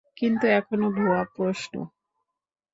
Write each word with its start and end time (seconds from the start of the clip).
কিন্তু 0.17 0.45
এগুলো 0.57 0.85
ভুয়া 0.95 1.21
প্রশ্ন। 1.35 1.73